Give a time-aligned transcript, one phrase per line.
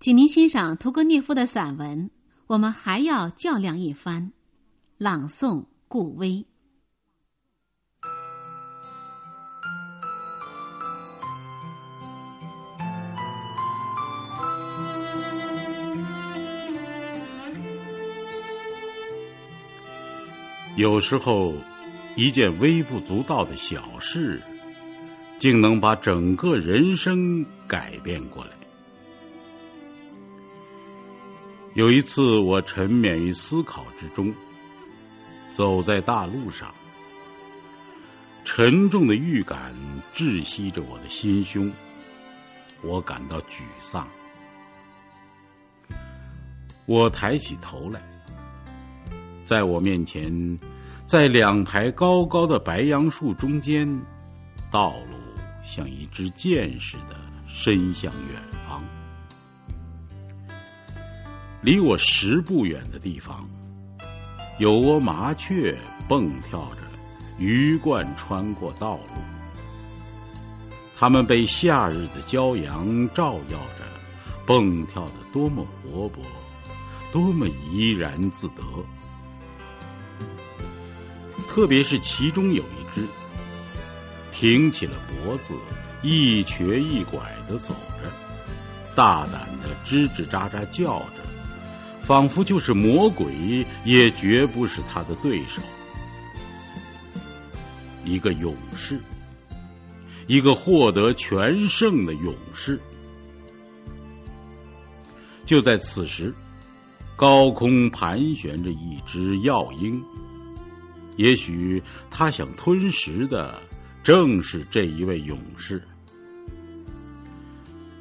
[0.00, 2.08] 请您欣赏屠格涅夫的散文。
[2.46, 4.32] 我们还要较量一番。
[4.96, 6.46] 朗诵：顾威。
[20.76, 21.54] 有时候，
[22.14, 24.40] 一件微不足道的小事，
[25.40, 28.52] 竟能把整个人生改变过来。
[31.78, 34.34] 有一次，我沉湎于思考之中，
[35.52, 36.74] 走在大路上，
[38.44, 39.72] 沉重的预感
[40.12, 41.72] 窒息着我的心胸，
[42.82, 44.08] 我感到沮丧。
[46.86, 48.02] 我抬起头来，
[49.44, 50.58] 在我面前，
[51.06, 53.88] 在两排高高的白杨树中间，
[54.68, 55.16] 道路
[55.62, 57.14] 像一支箭似的
[57.46, 58.82] 伸向远方。
[61.68, 63.46] 离我十步远的地方，
[64.58, 65.76] 有窝麻雀
[66.08, 66.80] 蹦跳着，
[67.36, 69.02] 鱼贯穿过道路。
[70.96, 73.84] 它们被夏日的骄阳照耀着，
[74.46, 76.24] 蹦跳的多么活泼，
[77.12, 78.62] 多么怡然自得。
[81.50, 83.06] 特别是其中有一只，
[84.32, 85.52] 挺起了脖子，
[86.00, 88.10] 一瘸一拐的走着，
[88.96, 91.27] 大胆的吱吱喳喳叫着。
[92.08, 95.60] 仿佛就是魔鬼，也绝不是他的对手。
[98.02, 98.98] 一个勇士，
[100.26, 102.80] 一个获得全胜的勇士。
[105.44, 106.34] 就在此时，
[107.14, 110.02] 高空盘旋着一只药鹰。
[111.18, 113.60] 也许他想吞食的
[114.02, 115.82] 正是这一位勇士。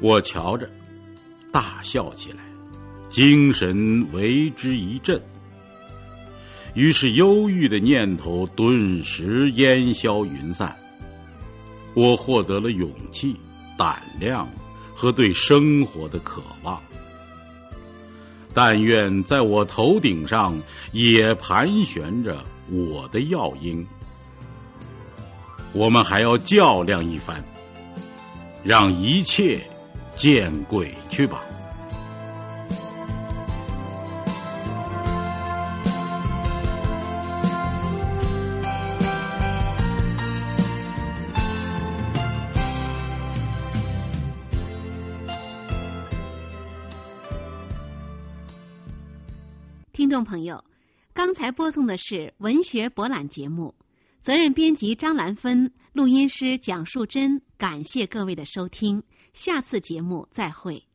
[0.00, 0.70] 我瞧着，
[1.52, 2.49] 大笑起来。
[3.10, 5.20] 精神为之一振，
[6.74, 10.76] 于是忧郁的念头顿时烟消云散。
[11.94, 13.34] 我获得了勇气、
[13.76, 14.48] 胆量
[14.94, 16.80] 和对生活的渴望。
[18.54, 20.56] 但愿在我头顶上
[20.92, 23.84] 也盘旋着我的药鹰。
[25.72, 27.44] 我们还要较量一番，
[28.62, 29.58] 让一切
[30.14, 31.42] 见鬼去吧！
[49.92, 50.64] 听众朋友，
[51.12, 53.74] 刚才播送的是文学博览节目，
[54.22, 59.02] 责任编辑张兰芬，录音师蒋树珍，感谢各位的收听，
[59.32, 60.89] 下次节目再会。